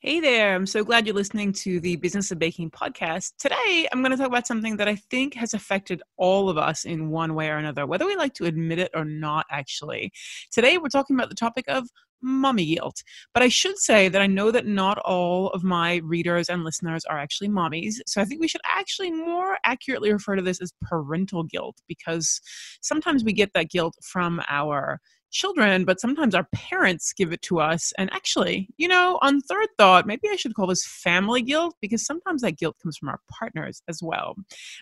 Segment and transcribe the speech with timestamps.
[0.00, 3.32] Hey there, I'm so glad you're listening to the Business of Baking podcast.
[3.36, 6.84] Today, I'm going to talk about something that I think has affected all of us
[6.84, 10.12] in one way or another, whether we like to admit it or not, actually.
[10.52, 11.88] Today, we're talking about the topic of
[12.22, 13.02] mommy guilt.
[13.34, 17.04] But I should say that I know that not all of my readers and listeners
[17.06, 17.94] are actually mommies.
[18.06, 22.40] So I think we should actually more accurately refer to this as parental guilt because
[22.82, 25.00] sometimes we get that guilt from our
[25.30, 27.92] children, but sometimes our parents give it to us.
[27.98, 32.04] And actually, you know, on third thought, maybe I should call this family guilt because
[32.04, 34.36] sometimes that guilt comes from our partners as well.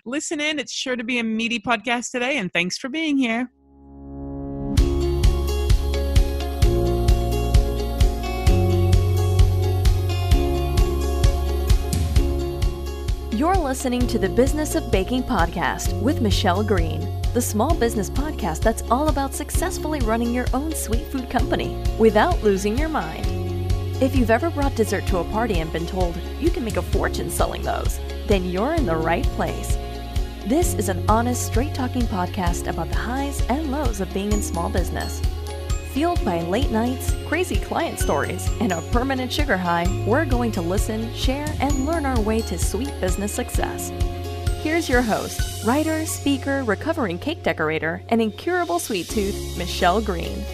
[0.05, 3.51] Listen in, it's sure to be a meaty podcast today, and thanks for being here.
[13.37, 18.63] You're listening to the Business of Baking podcast with Michelle Green the small business podcast
[18.63, 23.27] that's all about successfully running your own sweet food company without losing your mind.
[24.03, 26.83] If you've ever brought dessert to a party and been told you can make a
[26.83, 29.77] fortune selling those, then you're in the right place.
[30.47, 34.41] This is an honest, straight talking podcast about the highs and lows of being in
[34.41, 35.21] small business.
[35.93, 40.63] Fueled by late nights, crazy client stories, and a permanent sugar high, we're going to
[40.63, 43.93] listen, share, and learn our way to sweet business success.
[44.67, 50.45] Here's your host, writer, speaker, recovering cake decorator, and incurable sweet tooth, Michelle Green.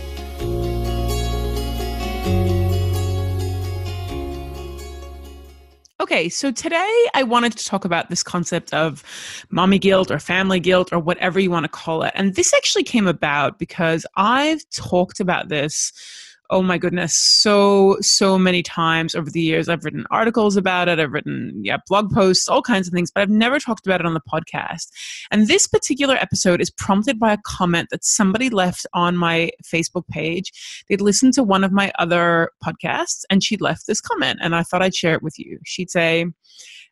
[5.98, 9.02] Okay, so today I wanted to talk about this concept of
[9.48, 12.12] mommy guilt or family guilt or whatever you want to call it.
[12.14, 15.90] And this actually came about because I've talked about this
[16.52, 19.70] oh my goodness, so, so many times over the years.
[19.70, 23.22] I've written articles about it, I've written, yeah, blog posts, all kinds of things, but
[23.22, 24.88] I've never talked about it on the podcast.
[25.30, 30.06] And this particular episode is prompted by a comment that somebody left on my Facebook
[30.08, 30.52] page.
[30.88, 34.62] They'd listened to one of my other podcasts and she'd left this comment, and I
[34.62, 35.58] thought I'd share it with you.
[35.64, 36.26] She'd say,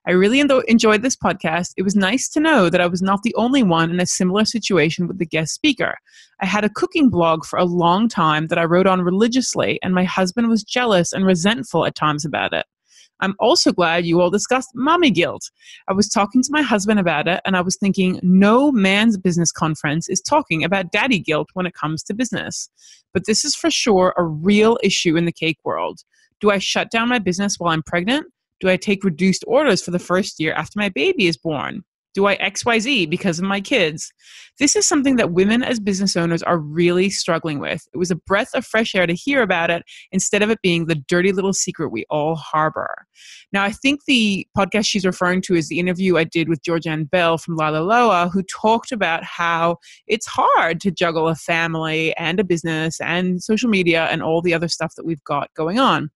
[0.07, 1.73] I really enjoyed this podcast.
[1.77, 4.47] It was nice to know that I was not the only one in a similar
[4.47, 5.97] situation with the guest speaker.
[6.41, 9.95] I had a cooking blog for a long time that I wrote on religiously, and
[9.95, 12.65] my husband was jealous and resentful at times about it.
[13.21, 15.51] I'm also glad you all discussed mommy guilt.
[15.87, 19.53] I was talking to my husband about it, and I was thinking no man's business
[19.53, 22.71] conference is talking about daddy guilt when it comes to business.
[23.13, 26.01] But this is for sure a real issue in the cake world.
[26.41, 28.27] Do I shut down my business while I'm pregnant?
[28.61, 31.83] Do I take reduced orders for the first year after my baby is born?
[32.13, 34.13] Do I XYZ because of my kids?
[34.59, 37.87] This is something that women as business owners are really struggling with.
[37.95, 40.87] It was a breath of fresh air to hear about it instead of it being
[40.87, 43.07] the dirty little secret we all harbor.
[43.53, 47.09] Now, I think the podcast she's referring to is the interview I did with Georgianne
[47.09, 49.77] Bell from Lala Loa, who talked about how
[50.09, 54.55] it's hard to juggle a family and a business and social media and all the
[54.55, 56.11] other stuff that we've got going on.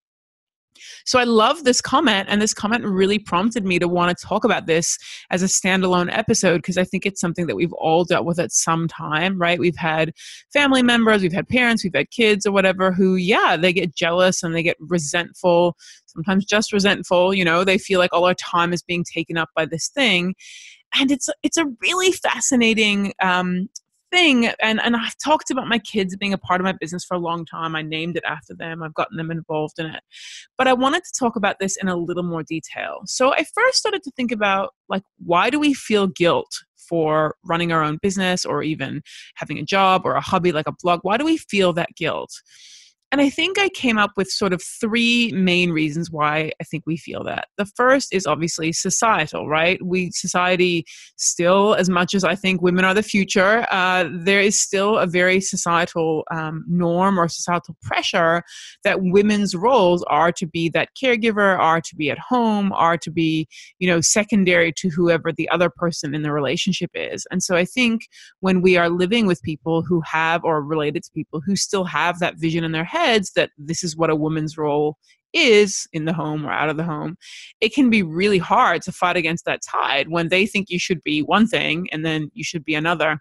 [1.04, 4.44] So I love this comment, and this comment really prompted me to want to talk
[4.44, 4.98] about this
[5.30, 8.52] as a standalone episode because I think it's something that we've all dealt with at
[8.52, 9.58] some time, right?
[9.58, 10.12] We've had
[10.52, 14.42] family members, we've had parents, we've had kids or whatever who, yeah, they get jealous
[14.42, 15.76] and they get resentful,
[16.06, 19.50] sometimes just resentful, you know, they feel like all our time is being taken up
[19.54, 20.34] by this thing
[20.96, 23.68] and it's it's a really fascinating um,
[24.14, 27.14] thing and and I've talked about my kids being a part of my business for
[27.14, 27.74] a long time.
[27.74, 28.82] I named it after them.
[28.82, 30.02] I've gotten them involved in it.
[30.56, 33.00] But I wanted to talk about this in a little more detail.
[33.06, 36.52] So I first started to think about like why do we feel guilt
[36.88, 39.02] for running our own business or even
[39.36, 41.00] having a job or a hobby like a blog?
[41.02, 42.30] Why do we feel that guilt?
[43.14, 46.82] And I think I came up with sort of three main reasons why I think
[46.84, 47.46] we feel that.
[47.58, 49.80] The first is obviously societal, right?
[49.80, 54.58] We, society, still, as much as I think women are the future, uh, there is
[54.58, 58.42] still a very societal um, norm or societal pressure
[58.82, 63.12] that women's roles are to be that caregiver, are to be at home, are to
[63.12, 63.46] be,
[63.78, 67.28] you know, secondary to whoever the other person in the relationship is.
[67.30, 68.08] And so I think
[68.40, 72.18] when we are living with people who have, or related to people who still have
[72.18, 74.96] that vision in their head, heads that this is what a woman's role
[75.32, 77.16] is in the home or out of the home,
[77.60, 81.02] it can be really hard to fight against that tide when they think you should
[81.02, 83.18] be one thing and then you should be another.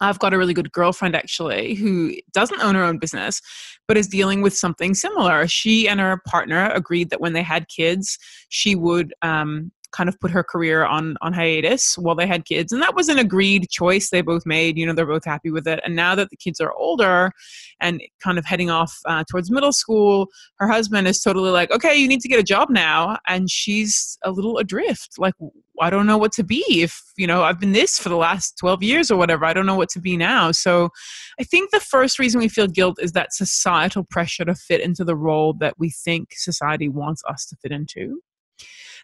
[0.00, 3.40] I've got a really good girlfriend actually who doesn't own her own business,
[3.86, 5.46] but is dealing with something similar.
[5.46, 10.18] She and her partner agreed that when they had kids, she would um, kind of
[10.20, 13.68] put her career on on hiatus while they had kids and that was an agreed
[13.70, 16.36] choice they both made you know they're both happy with it and now that the
[16.36, 17.30] kids are older
[17.80, 20.28] and kind of heading off uh, towards middle school
[20.58, 24.18] her husband is totally like okay you need to get a job now and she's
[24.24, 25.34] a little adrift like
[25.80, 28.58] I don't know what to be if, you know, I've been this for the last
[28.58, 29.46] 12 years or whatever.
[29.46, 30.52] I don't know what to be now.
[30.52, 30.90] So
[31.40, 35.04] I think the first reason we feel guilt is that societal pressure to fit into
[35.04, 38.20] the role that we think society wants us to fit into.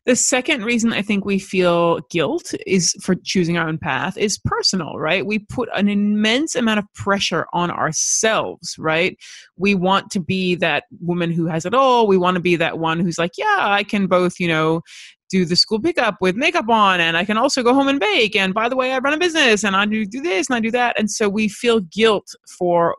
[0.05, 4.39] The second reason I think we feel guilt is for choosing our own path is
[4.39, 5.25] personal, right?
[5.25, 9.17] We put an immense amount of pressure on ourselves, right?
[9.57, 12.07] We want to be that woman who has it all.
[12.07, 14.83] We want to be that one who's like, yeah, I can both, you know,
[15.29, 18.37] do the school pickup with makeup on and I can also go home and bake.
[18.37, 20.61] And by the way, I run a business and I do, do this and I
[20.61, 20.99] do that.
[20.99, 22.29] And so we feel guilt
[22.59, 22.95] for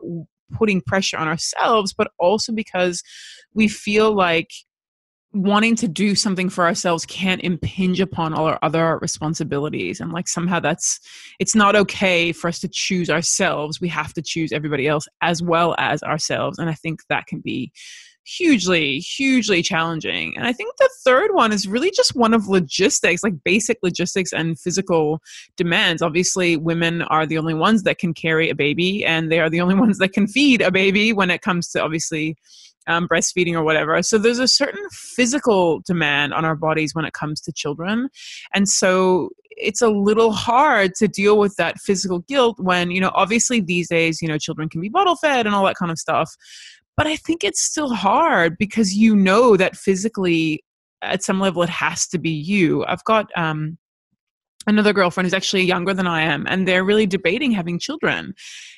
[0.52, 3.02] putting pressure on ourselves, but also because
[3.54, 4.50] we feel like
[5.34, 10.00] wanting to do something for ourselves can't impinge upon all our other responsibilities.
[10.00, 11.00] And like somehow that's
[11.38, 13.80] it's not okay for us to choose ourselves.
[13.80, 16.58] We have to choose everybody else as well as ourselves.
[16.58, 17.72] And i think that can be
[18.24, 20.34] hugely hugely challenging.
[20.36, 24.32] And i think the third one is really just one of logistics like basic logistics
[24.32, 25.20] and physical
[25.58, 26.00] demands.
[26.00, 29.60] Obviously women are the only ones that can carry a baby and they are the
[29.60, 32.34] only ones that can feed a baby when it comes to obviously
[32.88, 34.02] um, breastfeeding or whatever.
[34.02, 38.08] So there's a certain physical demand on our bodies when it comes to children.
[38.54, 43.12] And so it's a little hard to deal with that physical guilt when, you know,
[43.14, 45.98] obviously these days, you know, children can be bottle fed and all that kind of
[45.98, 46.34] stuff.
[46.96, 50.64] But I think it's still hard because you know that physically
[51.02, 52.84] at some level it has to be you.
[52.86, 53.78] I've got um,
[54.68, 58.34] another girlfriend who's actually younger than I am, and they're really debating having children.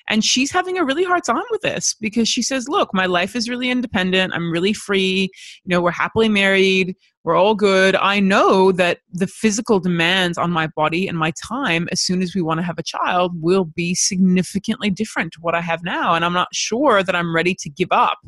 [0.08, 3.36] And she's having a really hard time with this because she says, Look, my life
[3.36, 4.32] is really independent.
[4.34, 5.30] I'm really free.
[5.64, 6.96] You know, we're happily married.
[7.22, 7.96] We're all good.
[7.96, 12.34] I know that the physical demands on my body and my time as soon as
[12.34, 16.14] we want to have a child will be significantly different to what I have now.
[16.14, 18.18] And I'm not sure that I'm ready to give up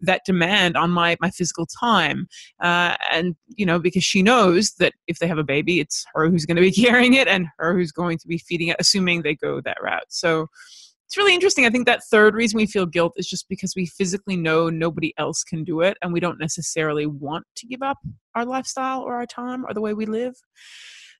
[0.00, 2.26] that demand on my, my physical time.
[2.58, 6.30] Uh, and, you know, because she knows that if they have a baby, it's her
[6.30, 9.22] who's going to be carrying it and her who's going to be feeding it, assuming
[9.22, 10.06] they go that route.
[10.08, 10.46] So,
[11.08, 11.64] it's really interesting.
[11.64, 15.14] I think that third reason we feel guilt is just because we physically know nobody
[15.16, 17.96] else can do it and we don't necessarily want to give up
[18.34, 20.34] our lifestyle or our time or the way we live.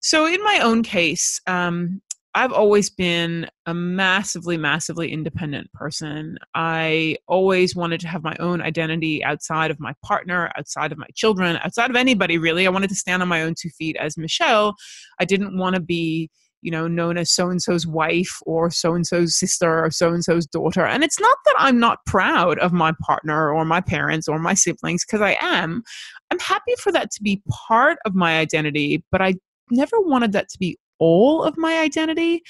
[0.02, 2.02] So, in my own case, um,
[2.35, 6.37] I've always been a massively, massively independent person.
[6.55, 11.08] I always wanted to have my own identity outside of my partner, outside of my
[11.14, 12.67] children, outside of anybody really.
[12.67, 14.75] I wanted to stand on my own two feet as Michelle.
[15.19, 16.29] I didn't want to be
[16.62, 20.12] you know, known as so and so's wife or so and so's sister or so
[20.12, 20.84] and so's daughter.
[20.84, 24.55] And it's not that I'm not proud of my partner or my parents or my
[24.55, 25.82] siblings, because I am.
[26.31, 29.34] I'm happy for that to be part of my identity, but I
[29.70, 32.43] never wanted that to be all of my identity.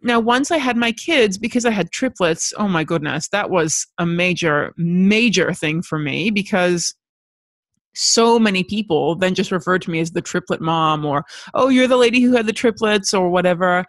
[0.00, 3.86] Now, once I had my kids, because I had triplets, oh my goodness, that was
[3.98, 6.94] a major, major thing for me because
[7.94, 11.24] so many people then just refer to me as the triplet mom or
[11.54, 13.84] oh you're the lady who had the triplets or whatever.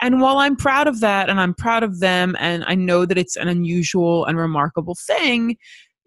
[0.00, 3.18] And while i'm proud of that and i'm proud of them and i know that
[3.18, 5.56] it's an unusual and remarkable thing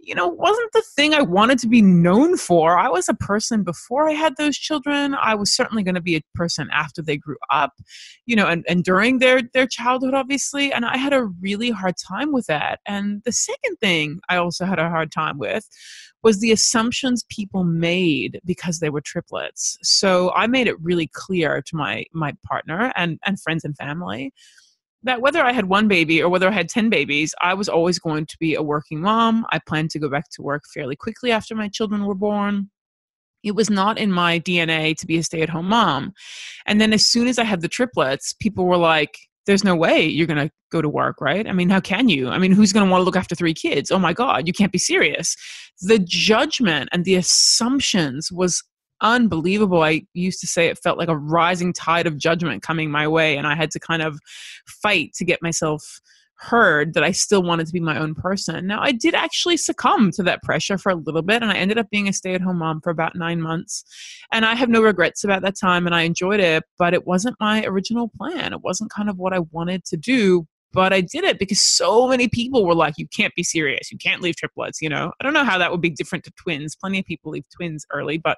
[0.03, 2.77] you know, wasn't the thing I wanted to be known for.
[2.77, 5.15] I was a person before I had those children.
[5.15, 7.71] I was certainly going to be a person after they grew up,
[8.25, 10.73] you know, and, and during their, their childhood, obviously.
[10.73, 12.79] And I had a really hard time with that.
[12.85, 15.67] And the second thing I also had a hard time with
[16.21, 19.77] was the assumptions people made because they were triplets.
[19.83, 24.33] So I made it really clear to my my partner and, and friends and family
[25.03, 27.99] that whether I had one baby or whether I had 10 babies, I was always
[27.99, 29.45] going to be a working mom.
[29.51, 32.69] I planned to go back to work fairly quickly after my children were born.
[33.43, 36.13] It was not in my DNA to be a stay at home mom.
[36.65, 40.05] And then as soon as I had the triplets, people were like, there's no way
[40.05, 41.45] you're going to go to work, right?
[41.47, 42.29] I mean, how can you?
[42.29, 43.91] I mean, who's going to want to look after three kids?
[43.91, 45.35] Oh my God, you can't be serious.
[45.81, 48.63] The judgment and the assumptions was
[49.01, 49.81] unbelievable.
[49.81, 53.37] I used to say it felt like a rising tide of judgment coming my way,
[53.37, 54.19] and I had to kind of
[54.65, 55.99] fight to get myself
[56.43, 58.67] heard that I still wanted to be my own person.
[58.67, 61.77] Now, I did actually succumb to that pressure for a little bit, and I ended
[61.77, 63.83] up being a stay at home mom for about nine months.
[64.31, 67.37] And I have no regrets about that time, and I enjoyed it, but it wasn't
[67.39, 68.51] my original plan.
[68.51, 70.47] It wasn't kind of what I wanted to do.
[70.73, 73.91] But I did it because so many people were like, you can't be serious.
[73.91, 75.13] You can't leave triplets, you know?
[75.19, 76.75] I don't know how that would be different to twins.
[76.75, 78.37] Plenty of people leave twins early, but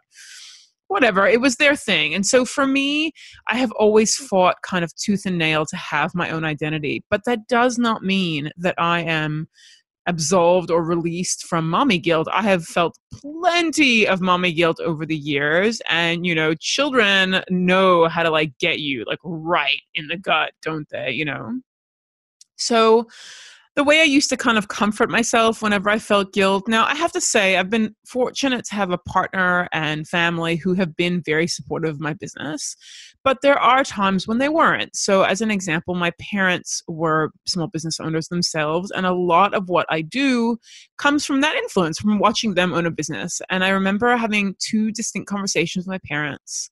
[0.88, 3.12] whatever it was their thing and so for me
[3.50, 7.22] i have always fought kind of tooth and nail to have my own identity but
[7.26, 9.48] that does not mean that i am
[10.08, 15.18] absolved or released from mommy guilt i have felt plenty of mommy guilt over the
[15.18, 20.18] years and you know children know how to like get you like right in the
[20.18, 21.60] gut don't they you know
[22.56, 23.08] so
[23.76, 26.66] the way I used to kind of comfort myself whenever I felt guilt.
[26.68, 30.74] Now, I have to say, I've been fortunate to have a partner and family who
[30.76, 32.78] have been very supportive of my business,
[33.26, 34.96] but there are times when they weren't.
[34.96, 39.68] So, as an example, my parents were small business owners themselves, and a lot of
[39.68, 40.58] what I do
[40.98, 43.42] comes from that influence, from watching them own a business.
[43.50, 46.72] And I remember having two distinct conversations with my parents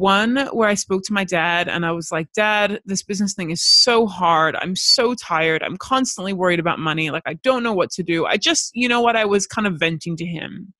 [0.00, 3.50] one where I spoke to my dad and I was like, Dad, this business thing
[3.50, 4.56] is so hard.
[4.56, 5.62] I'm so tired.
[5.62, 7.10] I'm constantly worried about money.
[7.10, 8.24] Like, I don't know what to do.
[8.26, 9.14] I just, you know what?
[9.14, 10.72] I was kind of venting to him.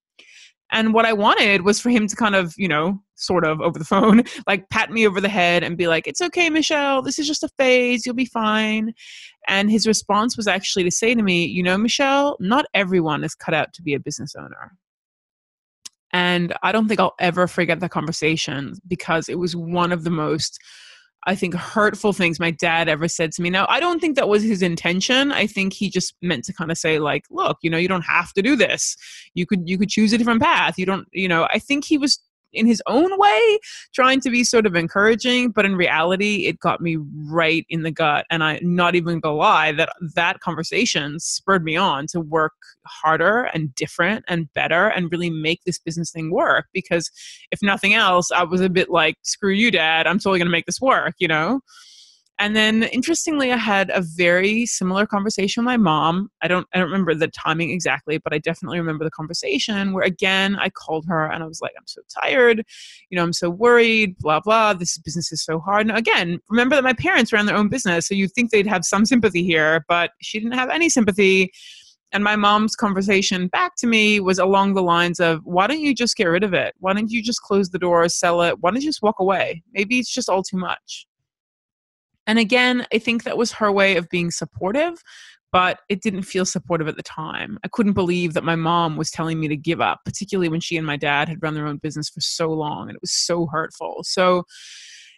[0.72, 3.78] And what I wanted was for him to kind of, you know, sort of over
[3.78, 7.02] the phone, like pat me over the head and be like, it's okay, Michelle.
[7.02, 8.06] This is just a phase.
[8.06, 8.94] You'll be fine.
[9.48, 13.34] And his response was actually to say to me, you know, Michelle, not everyone is
[13.34, 14.76] cut out to be a business owner.
[16.12, 20.11] And I don't think I'll ever forget that conversation because it was one of the
[20.11, 20.59] most,
[21.26, 23.50] I think, hurtful things my dad ever said to me.
[23.50, 25.31] Now, I don't think that was his intention.
[25.31, 28.02] I think he just meant to kind of say, like, look, you know, you don't
[28.02, 28.97] have to do this.
[29.35, 30.79] You could you could choose a different path.
[30.79, 32.19] You don't, you know, I think he was
[32.52, 33.59] in his own way
[33.95, 37.90] trying to be sort of encouraging but in reality it got me right in the
[37.90, 42.52] gut and i not even gonna lie that that conversation spurred me on to work
[42.87, 47.11] harder and different and better and really make this business thing work because
[47.50, 50.66] if nothing else i was a bit like screw you dad i'm totally gonna make
[50.66, 51.61] this work you know
[52.40, 56.30] and then interestingly, I had a very similar conversation with my mom.
[56.40, 60.04] I don't I don't remember the timing exactly, but I definitely remember the conversation where
[60.04, 62.64] again I called her and I was like, I'm so tired,
[63.11, 64.73] you know, I'm so worried, blah blah.
[64.73, 65.87] This business is so hard.
[65.87, 68.87] And again, remember that my parents ran their own business, so you'd think they'd have
[68.87, 71.52] some sympathy here, but she didn't have any sympathy.
[72.12, 75.94] And my mom's conversation back to me was along the lines of, why don't you
[75.94, 76.75] just get rid of it?
[76.80, 78.59] Why don't you just close the door, sell it?
[78.61, 79.62] Why don't you just walk away?
[79.73, 81.06] Maybe it's just all too much.
[82.26, 85.02] And again, I think that was her way of being supportive,
[85.52, 87.58] but it didn't feel supportive at the time.
[87.64, 90.76] I couldn't believe that my mom was telling me to give up, particularly when she
[90.76, 93.46] and my dad had run their own business for so long and it was so
[93.46, 94.00] hurtful.
[94.02, 94.44] So,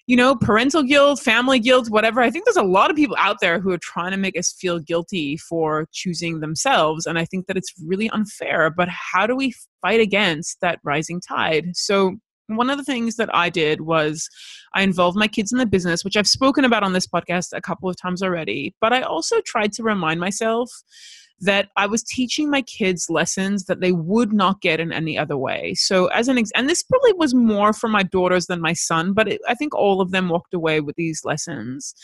[0.07, 2.21] you know, parental guilt, family guilt, whatever.
[2.21, 4.55] I think there's a lot of people out there who are trying to make us
[4.59, 7.07] feel guilty for choosing themselves.
[7.07, 8.71] And I think that it's really unfair.
[8.71, 11.77] But how do we fight against that rising tide?
[11.77, 12.17] So,
[12.47, 14.29] one of the things that I did was
[14.75, 17.61] I involved my kids in the business, which I've spoken about on this podcast a
[17.61, 18.75] couple of times already.
[18.81, 20.71] But I also tried to remind myself
[21.43, 25.37] that I was teaching my kids lessons that they would not get in any other
[25.37, 25.75] way.
[25.75, 29.13] So, as an ex- and this probably was more for my daughters than my son,
[29.13, 31.95] but it, I think all of them walked away with these lessons.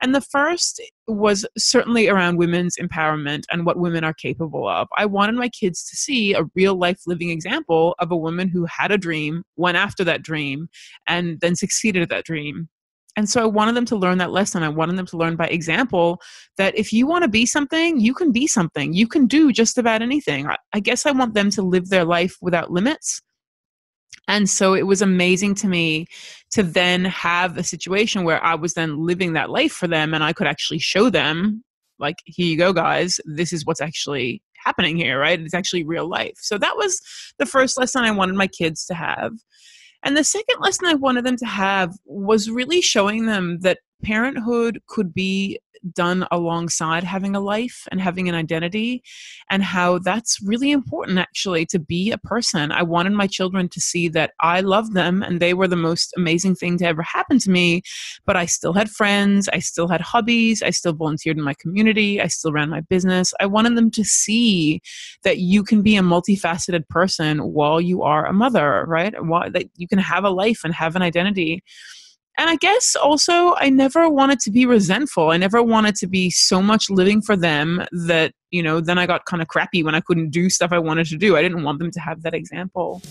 [0.00, 4.88] And the first was certainly around women's empowerment and what women are capable of.
[4.96, 8.64] I wanted my kids to see a real life living example of a woman who
[8.66, 10.68] had a dream, went after that dream,
[11.08, 12.68] and then succeeded at that dream.
[13.16, 14.62] And so I wanted them to learn that lesson.
[14.62, 16.20] I wanted them to learn by example
[16.56, 18.92] that if you want to be something, you can be something.
[18.92, 20.48] You can do just about anything.
[20.72, 23.22] I guess I want them to live their life without limits.
[24.26, 26.06] And so it was amazing to me
[26.52, 30.24] to then have a situation where I was then living that life for them and
[30.24, 31.62] I could actually show them,
[31.98, 35.38] like, here you go, guys, this is what's actually happening here, right?
[35.38, 36.34] It's actually real life.
[36.40, 37.00] So that was
[37.38, 39.32] the first lesson I wanted my kids to have.
[40.04, 44.80] And the second lesson I wanted them to have was really showing them that parenthood
[44.86, 45.58] could be
[45.92, 49.02] done alongside having a life and having an identity,
[49.50, 52.72] and how that's really important actually to be a person.
[52.72, 56.14] I wanted my children to see that I loved them and they were the most
[56.16, 57.82] amazing thing to ever happen to me,
[58.24, 62.20] but I still had friends, I still had hobbies, I still volunteered in my community,
[62.20, 63.34] I still ran my business.
[63.40, 64.80] I wanted them to see
[65.22, 69.12] that you can be a multifaceted person while you are a mother, right?
[69.12, 71.62] That you can have a life and have an identity
[72.36, 75.30] and I guess also I never wanted to be resentful.
[75.30, 79.06] I never wanted to be so much living for them that, you know, then I
[79.06, 81.36] got kind of crappy when I couldn't do stuff I wanted to do.
[81.36, 83.02] I didn't want them to have that example.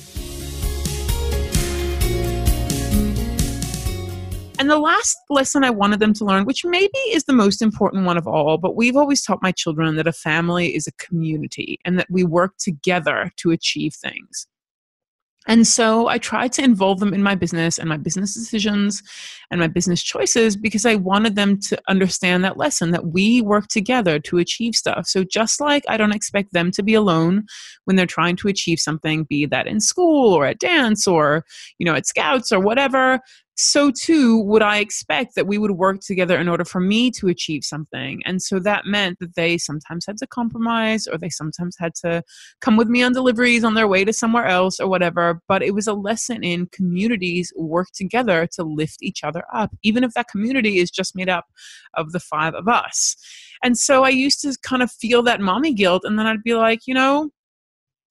[4.59, 8.05] And the last lesson I wanted them to learn, which maybe is the most important
[8.05, 11.79] one of all, but we've always taught my children that a family is a community
[11.85, 14.47] and that we work together to achieve things.
[15.47, 19.03] And so I tried to involve them in my business and my business decisions
[19.51, 23.67] and my business choices because I wanted them to understand that lesson that we work
[23.67, 25.05] together to achieve stuff.
[25.05, 27.45] So just like I don't expect them to be alone
[27.83, 31.45] when they're trying to achieve something, be that in school or at dance or,
[31.77, 33.19] you know, at scouts or whatever,
[33.55, 37.27] so too would I expect that we would work together in order for me to
[37.27, 38.21] achieve something.
[38.25, 42.23] And so that meant that they sometimes had to compromise or they sometimes had to
[42.61, 45.41] come with me on deliveries on their way to somewhere else or whatever.
[45.47, 50.03] But it was a lesson in communities work together to lift each other up, even
[50.03, 51.45] if that community is just made up
[51.93, 53.15] of the five of us.
[53.63, 56.03] And so I used to kind of feel that mommy guilt.
[56.05, 57.29] And then I'd be like, you know,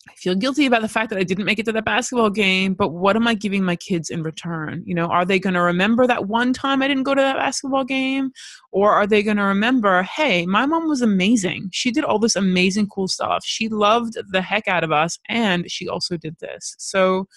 [0.09, 2.75] I feel guilty about the fact that I didn't make it to that basketball game,
[2.75, 4.83] but what am I giving my kids in return?
[4.85, 7.37] You know, are they going to remember that one time I didn't go to that
[7.37, 8.33] basketball game?
[8.73, 11.69] Or are they going to remember, hey, my mom was amazing.
[11.73, 13.45] She did all this amazing, cool stuff.
[13.45, 16.75] She loved the heck out of us, and she also did this.
[16.79, 17.29] So,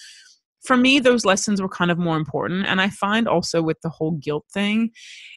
[0.64, 2.66] for me, those lessons were kind of more important.
[2.66, 4.90] And I find also with the whole guilt thing,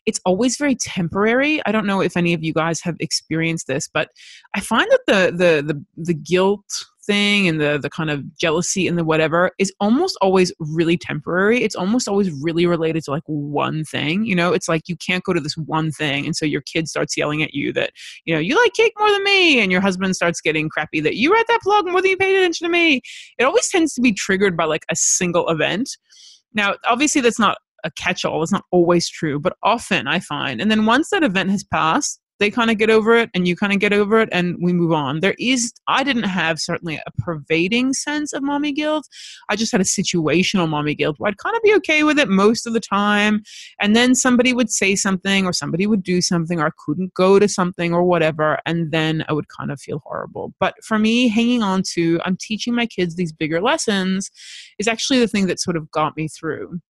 [0.07, 1.61] it's always very temporary.
[1.67, 4.09] I don't know if any of you guys have experienced this, but
[4.55, 6.65] I find that the the the, the guilt
[7.09, 11.65] thing and the the kind of jealousy and the whatever is almost always really temporary.
[11.65, 14.25] It's almost always really related to like one thing.
[14.25, 16.89] You know, it's like you can't go to this one thing, and so your kid
[16.89, 17.91] starts yelling at you that
[18.25, 21.17] you know you like cake more than me, and your husband starts getting crappy that
[21.17, 23.01] you read that blog more than you paid attention to me.
[23.39, 25.89] It always tends to be triggered by like a single event.
[26.55, 28.43] Now, obviously, that's not a catch all.
[28.43, 30.61] It's not always true, but often I find.
[30.61, 33.57] And then once that event has passed, they kind of get over it and you
[33.57, 35.21] kind of get over it and we move on.
[35.21, 39.09] There is, I didn't have certainly a pervading sense of mommy guilt.
[39.49, 42.29] I just had a situational mommy guilt where I'd kind of be okay with it
[42.29, 43.43] most of the time.
[43.81, 47.39] And then somebody would say something or somebody would do something or I couldn't go
[47.39, 48.59] to something or whatever.
[48.67, 50.55] And then I would kind of feel horrible.
[50.61, 54.31] But for me, hanging on to, I'm teaching my kids these bigger lessons
[54.79, 56.81] is actually the thing that sort of got me through.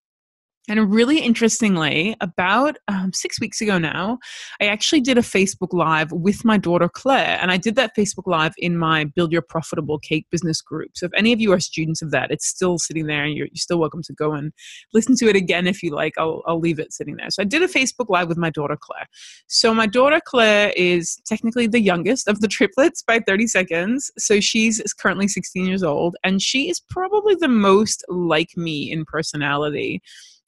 [0.69, 4.19] And really interestingly, about um, six weeks ago now,
[4.61, 7.39] I actually did a Facebook Live with my daughter Claire.
[7.41, 10.91] And I did that Facebook Live in my Build Your Profitable Cake Business group.
[10.95, 13.47] So if any of you are students of that, it's still sitting there and you're,
[13.47, 14.53] you're still welcome to go and
[14.93, 16.13] listen to it again if you like.
[16.19, 17.31] I'll, I'll leave it sitting there.
[17.31, 19.07] So I did a Facebook Live with my daughter Claire.
[19.47, 24.11] So my daughter Claire is technically the youngest of the triplets by 30 seconds.
[24.19, 29.07] So she's currently 16 years old and she is probably the most like me in
[29.07, 30.03] personality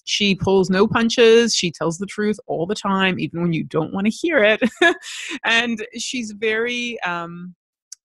[0.04, 1.54] she pulls no punches.
[1.54, 4.61] She tells the truth all the time, even when you don't want to hear it.
[5.45, 7.54] and she's very um,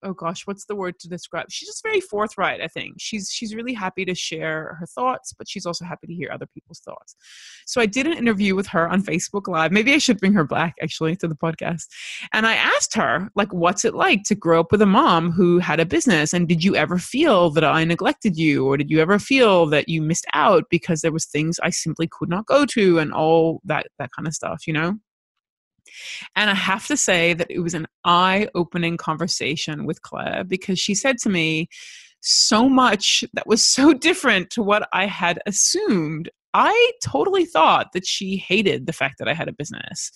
[0.06, 1.48] oh gosh, what's the word to describe?
[1.50, 2.96] She's just very forthright, I think.
[3.00, 6.46] She's she's really happy to share her thoughts, but she's also happy to hear other
[6.46, 7.16] people's thoughts.
[7.66, 9.72] So I did an interview with her on Facebook Live.
[9.72, 11.86] Maybe I should bring her back actually to the podcast.
[12.32, 15.60] And I asked her, like, what's it like to grow up with a mom who
[15.60, 16.34] had a business?
[16.34, 18.66] And did you ever feel that I neglected you?
[18.68, 22.08] Or did you ever feel that you missed out because there was things I simply
[22.08, 24.96] could not go to and all that that kind of stuff, you know?
[26.36, 30.80] And I have to say that it was an eye opening conversation with Claire because
[30.80, 31.70] she said to me
[32.22, 38.08] so much that was so different to what I had assumed I totally thought that
[38.08, 40.10] she hated the fact that I had a business.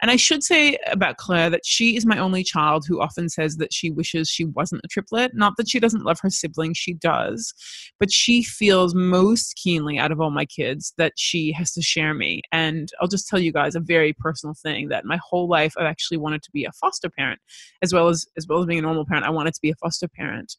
[0.00, 3.56] And I should say about Claire that she is my only child who often says
[3.56, 5.32] that she wishes she wasn't a triplet.
[5.34, 7.52] Not that she doesn't love her siblings, she does.
[8.00, 12.14] But she feels most keenly out of all my kids that she has to share
[12.14, 12.40] me.
[12.52, 15.84] And I'll just tell you guys a very personal thing that my whole life I've
[15.84, 17.38] actually wanted to be a foster parent
[17.82, 19.26] as well as as well as being a normal parent.
[19.26, 20.56] I wanted to be a foster parent.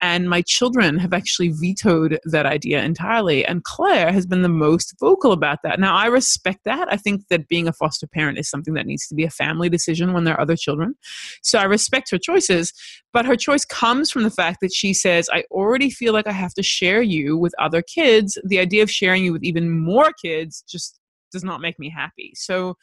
[0.00, 3.44] And my children have actually vetoed that idea entirely.
[3.44, 5.80] And Claire has been the most most vocal about that.
[5.80, 6.92] Now, I respect that.
[6.92, 9.68] I think that being a foster parent is something that needs to be a family
[9.70, 10.94] decision when there are other children.
[11.42, 12.72] So I respect her choices,
[13.12, 16.32] but her choice comes from the fact that she says, I already feel like I
[16.32, 18.38] have to share you with other kids.
[18.44, 21.00] The idea of sharing you with even more kids just
[21.32, 22.32] does not make me happy.
[22.34, 22.76] So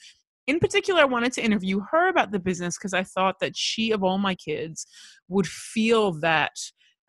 [0.47, 3.91] in particular, I wanted to interview her about the business because I thought that she,
[3.91, 4.87] of all my kids,
[5.29, 6.51] would feel that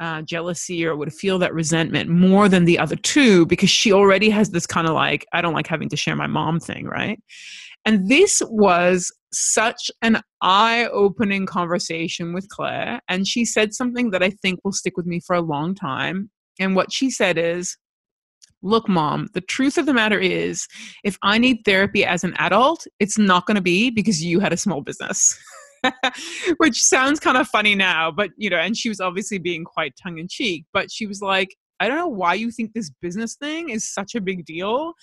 [0.00, 4.30] uh, jealousy or would feel that resentment more than the other two because she already
[4.30, 7.20] has this kind of like, I don't like having to share my mom thing, right?
[7.84, 13.00] And this was such an eye opening conversation with Claire.
[13.08, 16.30] And she said something that I think will stick with me for a long time.
[16.58, 17.76] And what she said is,
[18.62, 20.66] Look, mom, the truth of the matter is,
[21.04, 24.54] if I need therapy as an adult, it's not going to be because you had
[24.54, 25.38] a small business.
[26.58, 29.94] which sounds kind of funny now, but you know, and she was obviously being quite
[30.02, 33.34] tongue in cheek, but she was like, I don't know why you think this business
[33.34, 34.94] thing is such a big deal.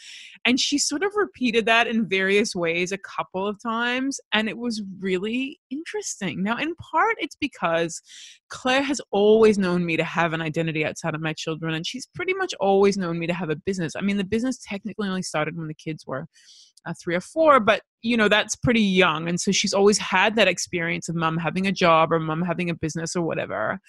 [0.45, 4.19] And she sort of repeated that in various ways a couple of times.
[4.33, 6.43] And it was really interesting.
[6.43, 8.01] Now, in part, it's because
[8.49, 11.73] Claire has always known me to have an identity outside of my children.
[11.73, 13.93] And she's pretty much always known me to have a business.
[13.95, 16.27] I mean, the business technically only started when the kids were
[16.85, 20.35] uh, three or four, but you know that's pretty young, and so she's always had
[20.35, 23.79] that experience of mom having a job or mom having a business or whatever.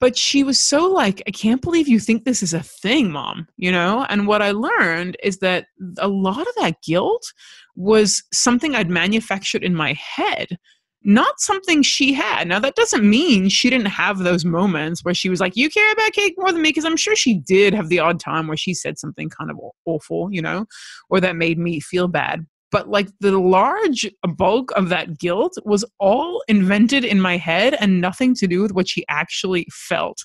[0.00, 3.46] But she was so like i can't believe you think this is a thing mom
[3.56, 5.66] you know and what i learned is that
[5.98, 7.32] a lot of that guilt
[7.76, 10.58] was something i'd manufactured in my head
[11.04, 12.48] not something she had.
[12.48, 15.92] Now, that doesn't mean she didn't have those moments where she was like, You care
[15.92, 18.56] about cake more than me, because I'm sure she did have the odd time where
[18.56, 20.64] she said something kind of awful, you know,
[21.10, 25.84] or that made me feel bad but like the large bulk of that guilt was
[26.00, 30.18] all invented in my head and nothing to do with what she actually felt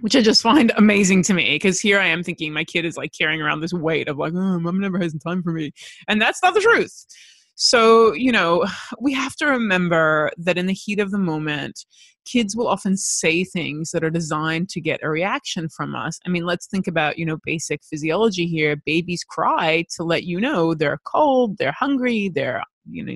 [0.00, 2.96] which I just find amazing to me because here I am thinking my kid is
[2.96, 5.70] like carrying around this weight of like, oh, mom never has time for me.
[6.08, 7.06] And that's not the truth.
[7.56, 8.64] So, you know,
[9.00, 11.84] we have to remember that in the heat of the moment,
[12.24, 16.18] kids will often say things that are designed to get a reaction from us.
[16.26, 18.76] I mean, let's think about, you know, basic physiology here.
[18.86, 23.14] Babies cry to let you know they're cold, they're hungry, they're, you know,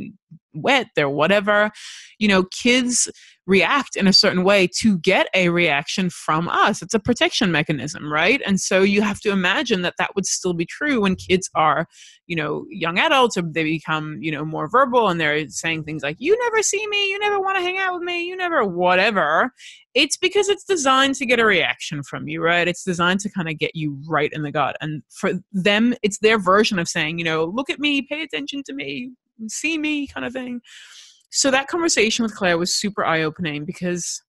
[0.55, 1.71] wet, they're whatever.
[2.19, 3.11] You know, kids
[3.49, 6.83] react in a certain way to get a reaction from us.
[6.83, 8.43] It's a protection mechanism, right?
[8.45, 11.87] And so you have to imagine that that would still be true when kids are,
[12.27, 16.03] you know, young adults or they become, you know, more verbal and they're saying things
[16.03, 18.63] like, you never see me, you never want to hang out with me, you never
[18.65, 19.51] whatever.
[19.95, 22.69] It's because it's designed to get a reaction from you, right?
[22.69, 24.77] It's designed to kind of get you right in the gut.
[24.83, 28.63] And for them, it's their version of saying, you know, look at me, pay attention
[28.67, 29.13] to me,
[29.47, 30.61] see me kind of thing.
[31.31, 34.23] So that conversation with Claire was super eye opening because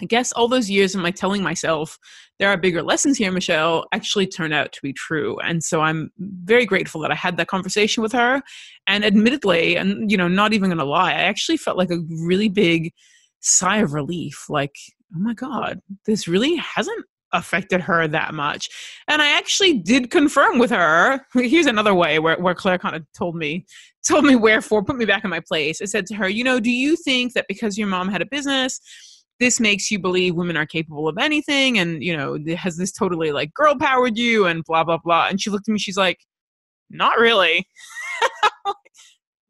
[0.00, 1.98] I guess all those years of my telling myself
[2.38, 5.38] there are bigger lessons here, Michelle, actually turned out to be true.
[5.40, 8.42] And so I'm very grateful that I had that conversation with her.
[8.86, 12.48] And admittedly, and you know, not even gonna lie, I actually felt like a really
[12.48, 12.92] big
[13.40, 14.46] sigh of relief.
[14.50, 14.74] Like,
[15.14, 18.68] oh my God, this really hasn't affected her that much.
[19.08, 21.20] And I actually did confirm with her.
[21.34, 23.66] Here's another way where, where Claire kind of told me,
[24.06, 25.80] told me wherefore, put me back in my place.
[25.82, 28.26] I said to her, you know, do you think that because your mom had a
[28.26, 28.80] business,
[29.38, 31.78] this makes you believe women are capable of anything?
[31.78, 35.28] And, you know, has this totally like girl powered you and blah, blah, blah.
[35.28, 36.20] And she looked at me, she's like,
[36.88, 37.66] not really.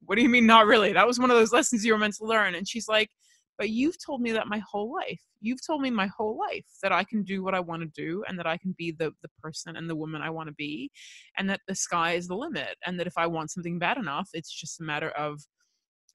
[0.06, 0.92] what do you mean, not really?
[0.92, 2.54] That was one of those lessons you were meant to learn.
[2.54, 3.10] And she's like,
[3.58, 5.20] but you've told me that my whole life.
[5.40, 8.24] You've told me my whole life that I can do what I want to do
[8.28, 10.90] and that I can be the, the person and the woman I want to be
[11.36, 12.76] and that the sky is the limit.
[12.84, 15.40] And that if I want something bad enough, it's just a matter of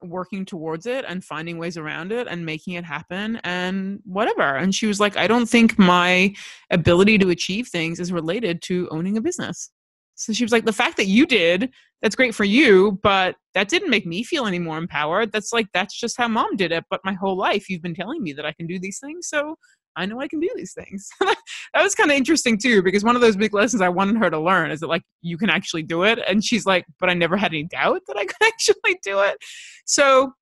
[0.04, 4.58] working towards it and finding ways around it and making it happen and whatever.
[4.58, 6.34] And she was like, I don't think my
[6.72, 9.70] ability to achieve things is related to owning a business.
[10.16, 11.72] So she was like, the fact that you did,
[12.02, 15.32] that's great for you, but that didn't make me feel any more empowered.
[15.32, 16.86] That's like, that's just how mom did it.
[16.90, 19.28] But my whole life, you've been telling me that I can do these things.
[19.28, 19.56] So
[19.96, 21.10] I know I can do these things.
[21.20, 21.38] that
[21.76, 24.40] was kind of interesting too, because one of those big lessons I wanted her to
[24.40, 26.20] learn is that like you can actually do it.
[26.28, 29.38] And she's like, but I never had any doubt that I could actually do it.
[29.86, 30.34] So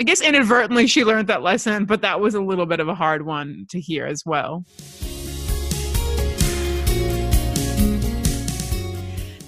[0.00, 2.94] I guess inadvertently she learned that lesson, but that was a little bit of a
[2.94, 4.64] hard one to hear as well.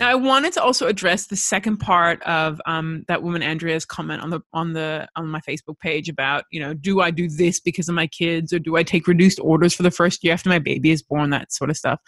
[0.04, 4.20] Now, I wanted to also address the second part of um, that woman Andrea's comment
[4.20, 7.58] on the on the on my Facebook page about you know do I do this
[7.58, 10.50] because of my kids or do I take reduced orders for the first year after
[10.50, 12.00] my baby is born that sort of stuff.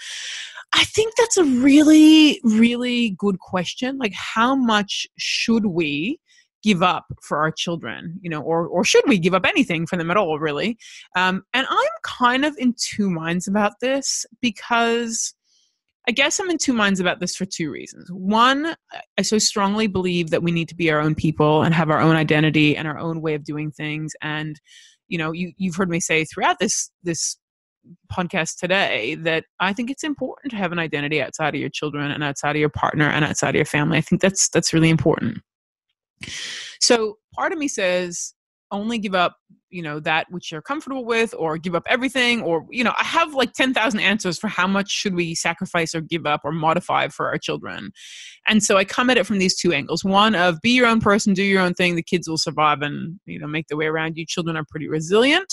[0.74, 3.96] I think that's a really really good question.
[3.96, 6.20] Like, how much should we?
[6.62, 9.96] give up for our children you know or or should we give up anything for
[9.96, 10.76] them at all really
[11.14, 15.34] um, and i'm kind of in two minds about this because
[16.08, 18.08] I guess I'm in two minds about this for two reasons.
[18.12, 18.76] One,
[19.18, 22.00] I so strongly believe that we need to be our own people and have our
[22.00, 24.14] own identity and our own way of doing things.
[24.22, 24.60] And,
[25.08, 27.36] you know, you, you've heard me say throughout this this
[28.12, 32.10] podcast today that I think it's important to have an identity outside of your children
[32.10, 33.98] and outside of your partner and outside of your family.
[33.98, 35.38] I think that's that's really important.
[36.80, 38.34] So part of me says
[38.70, 39.36] only give up
[39.70, 43.04] you know that which you're comfortable with or give up everything or you know i
[43.04, 47.08] have like 10,000 answers for how much should we sacrifice or give up or modify
[47.08, 47.90] for our children
[48.48, 51.00] and so i come at it from these two angles one of be your own
[51.00, 53.86] person do your own thing the kids will survive and you know make their way
[53.86, 55.52] around you children are pretty resilient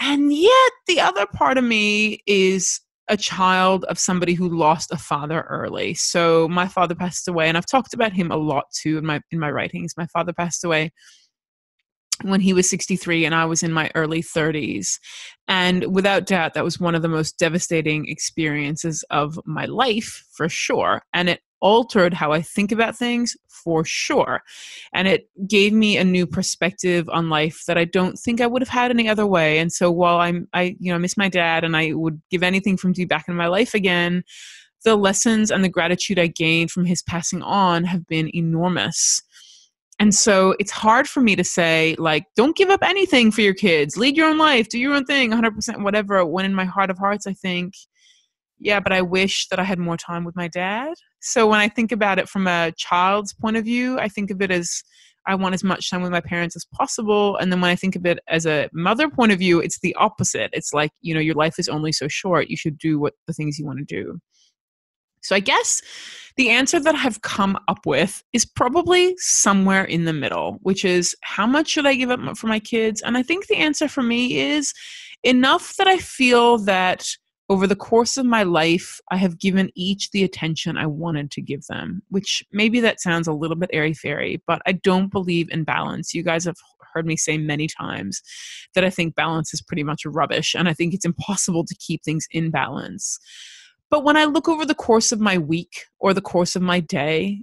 [0.00, 4.98] and yet the other part of me is a child of somebody who lost a
[4.98, 5.94] father early.
[5.94, 9.20] So my father passed away and I've talked about him a lot too in my
[9.30, 9.94] in my writings.
[9.96, 10.92] My father passed away
[12.22, 14.98] when he was 63 and I was in my early 30s.
[15.46, 20.48] And without doubt, that was one of the most devastating experiences of my life, for
[20.48, 21.02] sure.
[21.12, 24.42] And it altered how I think about things, for sure.
[24.92, 28.62] And it gave me a new perspective on life that I don't think I would
[28.62, 29.58] have had any other way.
[29.58, 32.76] And so while I'm, I, you know, miss my dad and I would give anything
[32.76, 34.22] from to be back in my life again,
[34.84, 39.22] the lessons and the gratitude I gained from his passing on have been enormous
[39.98, 43.54] and so it's hard for me to say like don't give up anything for your
[43.54, 43.96] kids.
[43.96, 44.68] Lead your own life.
[44.68, 47.74] Do your own thing 100% whatever when in my heart of hearts i think
[48.58, 50.94] yeah but i wish that i had more time with my dad.
[51.20, 54.40] So when i think about it from a child's point of view i think of
[54.40, 54.82] it as
[55.26, 57.36] i want as much time with my parents as possible.
[57.36, 59.94] And then when i think of it as a mother point of view it's the
[59.96, 60.50] opposite.
[60.52, 62.48] It's like you know your life is only so short.
[62.48, 64.20] You should do what the things you want to do
[65.28, 65.82] so I guess
[66.38, 71.14] the answer that I've come up with is probably somewhere in the middle, which is
[71.20, 73.02] how much should I give up for my kids?
[73.02, 74.72] And I think the answer for me is
[75.22, 77.06] enough that I feel that
[77.50, 81.42] over the course of my life, I have given each the attention I wanted to
[81.42, 85.50] give them, which maybe that sounds a little bit airy fairy, but I don't believe
[85.50, 86.14] in balance.
[86.14, 86.56] You guys have
[86.94, 88.22] heard me say many times
[88.74, 92.02] that I think balance is pretty much rubbish, and I think it's impossible to keep
[92.02, 93.18] things in balance.
[93.90, 96.80] But when I look over the course of my week or the course of my
[96.80, 97.42] day,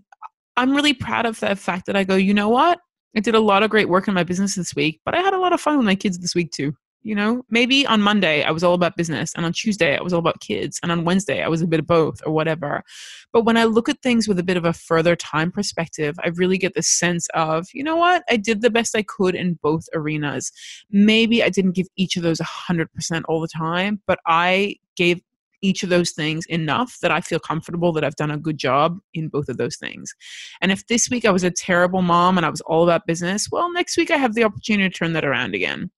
[0.58, 2.80] I'm really proud of the fact that I go, you know what?
[3.16, 5.34] I did a lot of great work in my business this week, but I had
[5.34, 6.76] a lot of fun with my kids this week too.
[7.02, 10.12] You know, maybe on Monday I was all about business, and on Tuesday I was
[10.12, 12.84] all about kids, and on Wednesday I was a bit of both or whatever.
[13.32, 16.30] But when I look at things with a bit of a further time perspective, I
[16.30, 19.60] really get this sense of, you know what, I did the best I could in
[19.62, 20.52] both arenas.
[20.90, 22.88] Maybe I didn't give each of those 100%
[23.28, 25.22] all the time, but I gave
[25.62, 28.98] each of those things enough that I feel comfortable that I've done a good job
[29.14, 30.14] in both of those things.
[30.62, 33.48] And if this week I was a terrible mom and I was all about business,
[33.52, 35.92] well, next week I have the opportunity to turn that around again.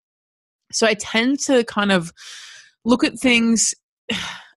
[0.72, 2.12] So I tend to kind of
[2.86, 3.74] look at things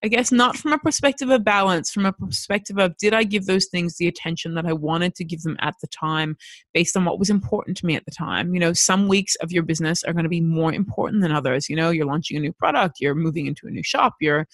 [0.02, 3.44] I guess not from a perspective of balance, from a perspective of did I give
[3.44, 6.36] those things the attention that I wanted to give them at the time
[6.72, 8.54] based on what was important to me at the time.
[8.54, 11.68] You know, some weeks of your business are going to be more important than others.
[11.68, 14.46] You know, you're launching a new product, you're moving into a new shop, you're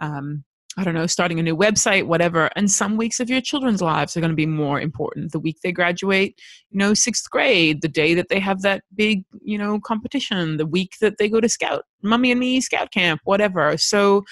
[0.00, 0.44] um,
[0.78, 2.50] I don't know, starting a new website, whatever.
[2.54, 5.32] And some weeks of your children's lives are going to be more important.
[5.32, 6.38] The week they graduate,
[6.70, 10.66] you know, sixth grade, the day that they have that big, you know, competition, the
[10.66, 13.78] week that they go to scout, mummy and me scout camp, whatever.
[13.78, 14.24] So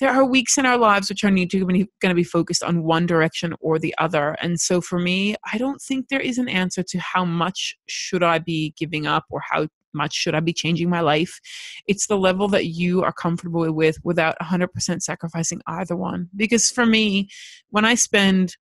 [0.00, 2.64] there are weeks in our lives which are need to be going to be focused
[2.64, 4.36] on one direction or the other.
[4.42, 8.24] And so for me, I don't think there is an answer to how much should
[8.24, 11.40] I be giving up or how much should I be changing my life?
[11.86, 16.28] It's the level that you are comfortable with without 100% sacrificing either one.
[16.36, 17.28] Because for me,
[17.70, 18.56] when I spend,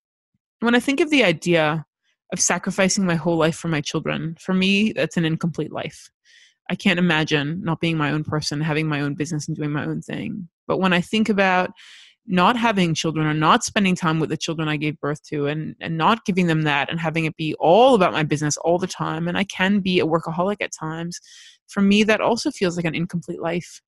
[0.59, 1.85] when I think of the idea
[2.31, 6.09] of sacrificing my whole life for my children, for me, that's an incomplete life.
[6.69, 9.85] I can't imagine not being my own person, having my own business, and doing my
[9.85, 10.47] own thing.
[10.67, 11.71] But when I think about
[12.25, 15.75] not having children or not spending time with the children I gave birth to and,
[15.81, 18.87] and not giving them that and having it be all about my business all the
[18.87, 19.27] time.
[19.27, 21.19] And I can be a workaholic at times.
[21.67, 23.81] For me, that also feels like an incomplete life.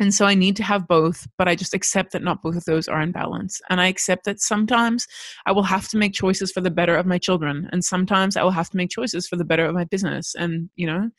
[0.00, 2.64] And so I need to have both, but I just accept that not both of
[2.64, 3.60] those are in balance.
[3.68, 5.06] And I accept that sometimes
[5.44, 7.68] I will have to make choices for the better of my children.
[7.72, 10.34] And sometimes I will have to make choices for the better of my business.
[10.34, 11.10] And, you know,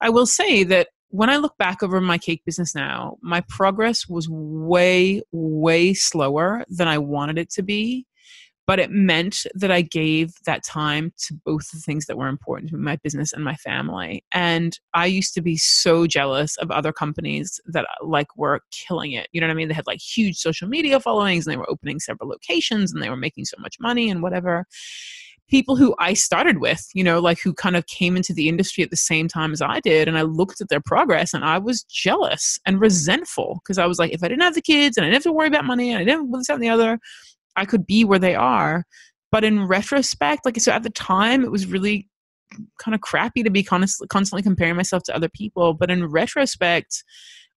[0.00, 4.08] I will say that when I look back over my cake business now, my progress
[4.08, 8.06] was way, way slower than I wanted it to be.
[8.66, 12.70] But it meant that I gave that time to both the things that were important
[12.70, 14.24] to my business and my family.
[14.32, 19.28] And I used to be so jealous of other companies that like were killing it.
[19.30, 19.68] You know what I mean?
[19.68, 23.08] They had like huge social media followings and they were opening several locations and they
[23.08, 24.66] were making so much money and whatever
[25.48, 28.82] people who I started with, you know, like who kind of came into the industry
[28.82, 30.08] at the same time as I did.
[30.08, 33.98] And I looked at their progress and I was jealous and resentful because I was
[33.98, 35.90] like, if I didn't have the kids and I didn't have to worry about money
[35.90, 36.98] and I didn't this, that, and the other,
[37.54, 38.84] I could be where they are.
[39.30, 42.08] But in retrospect, like so at the time, it was really
[42.78, 45.74] kind of crappy to be constantly comparing myself to other people.
[45.74, 47.04] But in retrospect,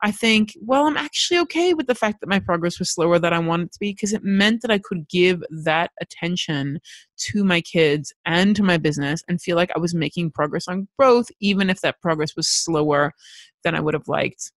[0.02, 3.34] I think, well, I'm actually okay with the fact that my progress was slower than
[3.34, 6.80] I wanted to be because it meant that I could give that attention
[7.32, 10.88] to my kids and to my business and feel like I was making progress on
[10.98, 13.14] growth, even if that progress was slower
[13.64, 14.52] than I would have liked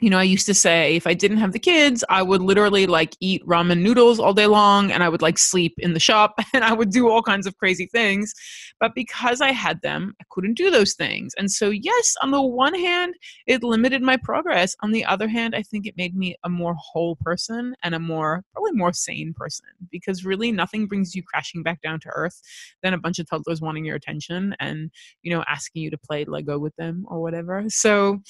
[0.00, 2.86] you know, I used to say if I didn't have the kids, I would literally
[2.86, 6.38] like eat ramen noodles all day long and I would like sleep in the shop
[6.54, 8.32] and I would do all kinds of crazy things.
[8.78, 11.34] But because I had them, I couldn't do those things.
[11.36, 13.14] And so, yes, on the one hand,
[13.48, 14.76] it limited my progress.
[14.82, 17.98] On the other hand, I think it made me a more whole person and a
[17.98, 22.40] more, probably more sane person because really nothing brings you crashing back down to earth
[22.84, 26.24] than a bunch of toddlers wanting your attention and, you know, asking you to play
[26.24, 27.64] Lego with them or whatever.
[27.66, 28.22] So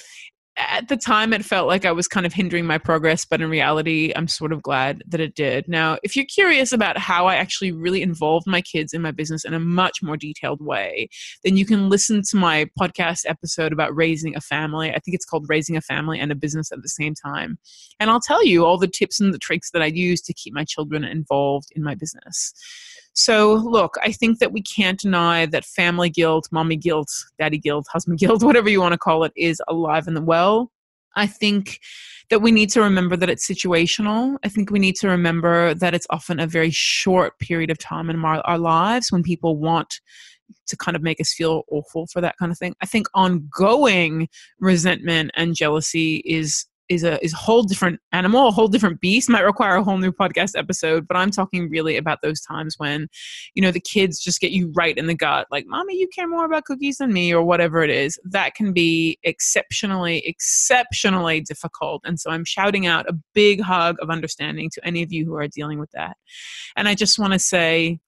[0.59, 3.49] at the time it felt like I was kind of hindering my progress, but in
[3.49, 5.69] reality, I'm sort of glad that it did.
[5.69, 9.45] Now, if you're curious about how I actually really involved my kids in my business
[9.45, 11.09] in a much more detailed way,
[11.45, 14.91] then you can listen to my podcast episode about raising a family.
[14.91, 17.59] I think it's called Raising a Family and a Business at the Same Time.
[18.01, 20.53] And I'll tell you all the tips and the tricks that I use to keep
[20.53, 22.53] my children involved in my business.
[23.19, 27.87] So, look, I think that we can't deny that family guilt, mommy guilt, daddy guilt,
[27.93, 30.48] husband guilt, whatever you want to call it, is alive and well.
[31.17, 31.81] I think
[32.31, 34.37] that we need to remember that it's situational.
[34.45, 38.11] I think we need to remember that it's often a very short period of time
[38.11, 40.01] in our, our lives when people want
[40.67, 42.75] to kind of make us feel awful for that kind of thing.
[42.81, 44.29] I think ongoing
[44.61, 49.29] resentment and jealousy is is a is a whole different animal, a whole different beast.
[49.29, 51.07] Might require a whole new podcast episode.
[51.07, 53.09] But I'm talking really about those times when,
[53.55, 56.29] you know, the kids just get you right in the gut, like, "Mommy, you care
[56.29, 58.19] more about cookies than me," or whatever it is.
[58.25, 62.03] That can be exceptionally, exceptionally difficult.
[62.05, 65.37] And so I'm shouting out a big hug of understanding to any of you who
[65.37, 66.17] are dealing with that.
[66.77, 67.99] And I just want to say,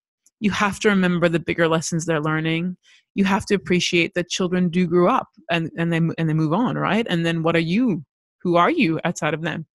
[0.41, 2.77] you have to remember the bigger lessons they're learning
[3.15, 6.53] you have to appreciate that children do grow up and, and they and they move
[6.53, 8.05] on right and then what are you
[8.43, 9.67] who are you outside of them?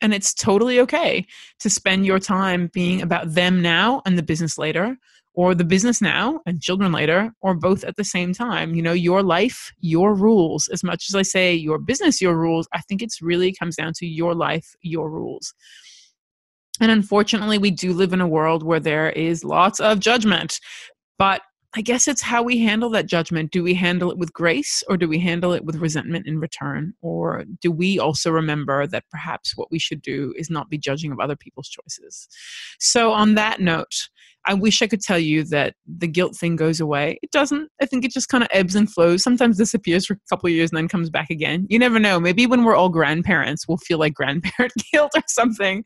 [0.00, 1.26] And it's totally okay
[1.60, 4.96] to spend your time being about them now and the business later,
[5.34, 8.74] or the business now and children later, or both at the same time.
[8.74, 10.68] You know, your life, your rules.
[10.68, 13.92] As much as I say your business, your rules, I think it's really comes down
[13.94, 15.54] to your life, your rules.
[16.80, 20.60] And unfortunately, we do live in a world where there is lots of judgment.
[21.18, 21.42] But
[21.76, 23.50] I guess it's how we handle that judgment.
[23.50, 26.94] Do we handle it with grace or do we handle it with resentment in return?
[27.02, 31.12] Or do we also remember that perhaps what we should do is not be judging
[31.12, 32.26] of other people's choices?
[32.80, 34.08] So, on that note,
[34.46, 37.18] I wish I could tell you that the guilt thing goes away.
[37.22, 37.68] It doesn't.
[37.82, 39.22] I think it just kind of ebbs and flows.
[39.22, 41.66] Sometimes disappears for a couple of years and then comes back again.
[41.68, 42.18] You never know.
[42.18, 45.84] Maybe when we're all grandparents, we'll feel like grandparent guilt or something.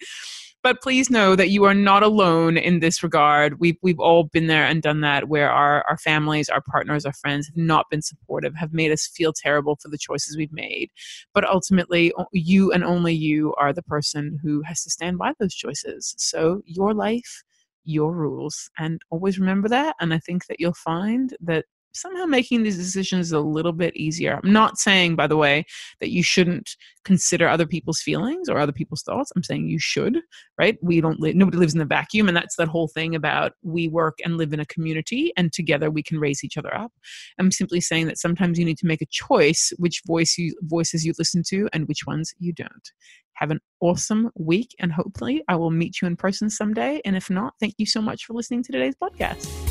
[0.62, 3.59] But please know that you are not alone in this regard.
[3.59, 7.12] We've, we've all been there and done that where our, our families, our partners, our
[7.12, 10.90] friends have not been supportive, have made us feel terrible for the choices we've made.
[11.35, 15.55] But ultimately, you and only you are the person who has to stand by those
[15.55, 16.14] choices.
[16.16, 17.42] So your life,
[17.85, 18.70] your rules.
[18.79, 19.96] And always remember that.
[19.98, 24.40] And I think that you'll find that somehow making these decisions a little bit easier.
[24.42, 25.64] I'm not saying, by the way,
[26.00, 29.33] that you shouldn't consider other people's feelings or other people's thoughts.
[29.35, 30.18] I'm saying you should,
[30.59, 30.78] right?
[30.83, 32.28] We don't live, nobody lives in a vacuum.
[32.28, 35.90] And that's that whole thing about we work and live in a community and together
[35.90, 36.92] we can raise each other up.
[37.38, 41.05] I'm simply saying that sometimes you need to make a choice which voice you, voices
[41.05, 42.92] you listen to and which ones you don't.
[43.35, 47.00] Have an awesome week and hopefully I will meet you in person someday.
[47.05, 49.62] And if not, thank you so much for listening to today's podcast.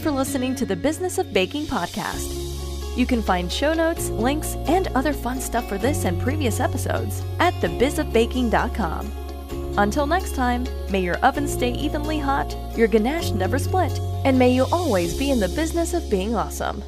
[0.00, 2.96] Thanks for listening to the Business of Baking podcast.
[2.96, 7.22] You can find show notes, links, and other fun stuff for this and previous episodes
[7.38, 9.74] at thebizofbaking.com.
[9.76, 13.92] Until next time, may your oven stay evenly hot, your ganache never split,
[14.24, 16.82] and may you always be in the business of being awesome.